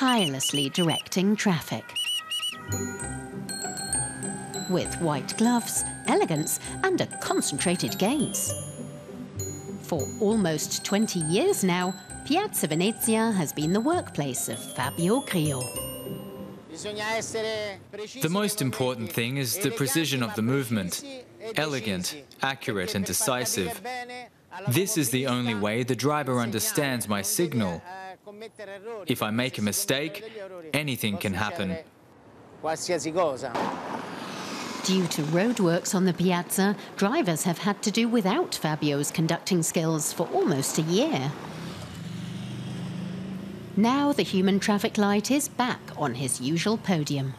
[0.00, 1.84] tirelessly directing traffic.
[4.70, 8.50] With white gloves, elegance, and a concentrated gaze.
[9.82, 11.94] For almost 20 years now,
[12.24, 15.60] Piazza Venezia has been the workplace of Fabio Grillo.
[16.70, 21.04] The most important thing is the precision of the movement.
[21.56, 23.78] Elegant, accurate and decisive.
[24.68, 27.82] This is the only way the driver understands my signal.
[29.06, 30.24] If I make a mistake,
[30.72, 31.76] anything can happen.
[34.84, 40.12] Due to roadworks on the piazza, drivers have had to do without Fabio's conducting skills
[40.12, 41.30] for almost a year.
[43.76, 47.34] Now the human traffic light is back on his usual podium.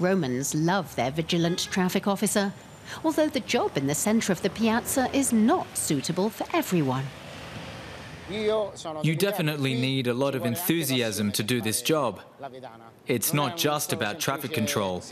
[0.00, 2.52] Romans love their vigilant traffic officer,
[3.04, 7.04] although the job in the centre of the piazza is not suitable for everyone.
[8.28, 12.20] You definitely need a lot of enthusiasm to do this job.
[13.06, 15.02] It's not just about traffic control.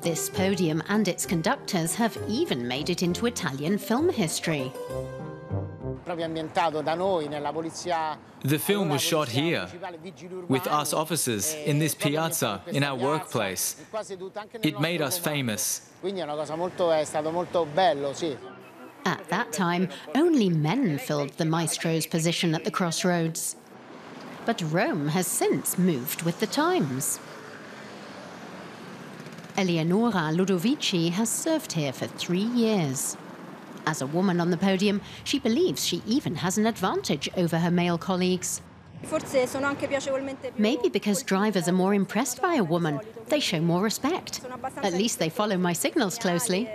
[0.00, 4.72] This podium and its conductors have even made it into Italian film history.
[8.42, 9.66] The film was shot here,
[10.48, 13.76] with us officers in this piazza, in our workplace.
[14.62, 15.90] It made us famous.
[19.06, 23.54] At that time, only men filled the maestro's position at the crossroads.
[24.44, 27.20] But Rome has since moved with the times.
[29.56, 33.16] Eleonora Ludovici has served here for three years.
[33.86, 37.70] As a woman on the podium, she believes she even has an advantage over her
[37.70, 38.60] male colleagues.
[40.58, 42.98] Maybe because drivers are more impressed by a woman,
[43.28, 44.40] they show more respect.
[44.82, 46.68] At least they follow my signals closely.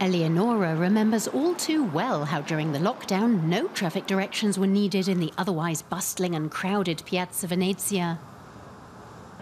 [0.00, 5.18] Eleonora remembers all too well how during the lockdown no traffic directions were needed in
[5.18, 8.20] the otherwise bustling and crowded Piazza Venezia.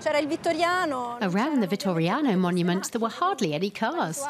[0.07, 4.25] Around the Vittoriano monument, there were hardly any cars.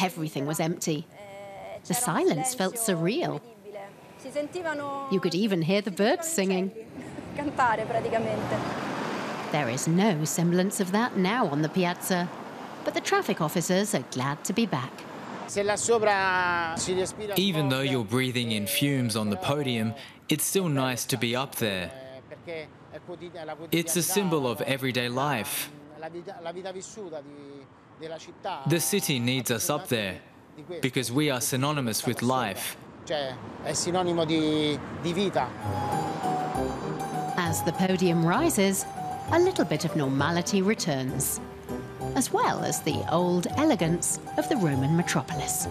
[0.00, 1.06] Everything was empty.
[1.84, 3.42] The silence felt surreal.
[5.10, 6.72] You could even hear the birds singing.
[9.52, 12.28] There is no semblance of that now on the piazza,
[12.84, 14.92] but the traffic officers are glad to be back.
[17.36, 19.94] Even though you're breathing in fumes on the podium,
[20.28, 21.90] it's still nice to be up there.
[23.72, 25.70] It's a symbol of everyday life.
[28.68, 30.20] The city needs us up there
[30.80, 32.76] because we are synonymous with life.
[37.36, 38.84] As the podium rises,
[39.32, 41.40] a little bit of normality returns,
[42.16, 45.68] as well as the old elegance of the Roman metropolis.